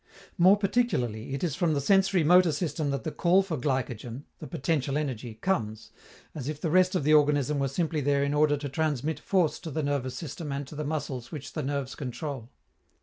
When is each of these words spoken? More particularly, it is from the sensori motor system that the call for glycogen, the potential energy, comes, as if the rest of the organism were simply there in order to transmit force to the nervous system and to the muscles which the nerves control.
More 0.39 0.57
particularly, 0.57 1.35
it 1.35 1.43
is 1.43 1.55
from 1.55 1.75
the 1.75 1.79
sensori 1.79 2.25
motor 2.25 2.51
system 2.51 2.89
that 2.89 3.03
the 3.03 3.11
call 3.11 3.43
for 3.43 3.55
glycogen, 3.55 4.23
the 4.39 4.47
potential 4.47 4.97
energy, 4.97 5.35
comes, 5.35 5.91
as 6.33 6.49
if 6.49 6.59
the 6.59 6.71
rest 6.71 6.95
of 6.95 7.03
the 7.03 7.13
organism 7.13 7.59
were 7.59 7.67
simply 7.67 8.01
there 8.01 8.23
in 8.23 8.33
order 8.33 8.57
to 8.57 8.67
transmit 8.67 9.19
force 9.19 9.59
to 9.59 9.69
the 9.69 9.83
nervous 9.83 10.15
system 10.15 10.51
and 10.51 10.65
to 10.65 10.75
the 10.75 10.83
muscles 10.83 11.31
which 11.31 11.53
the 11.53 11.61
nerves 11.61 11.93
control. 11.93 12.49